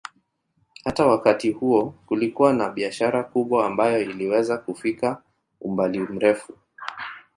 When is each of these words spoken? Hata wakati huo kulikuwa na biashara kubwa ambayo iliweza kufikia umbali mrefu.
Hata 0.83 1.07
wakati 1.07 1.51
huo 1.51 1.93
kulikuwa 2.05 2.53
na 2.53 2.69
biashara 2.69 3.23
kubwa 3.23 3.65
ambayo 3.65 4.01
iliweza 4.01 4.57
kufikia 4.57 5.17
umbali 5.61 5.99
mrefu. 5.99 6.53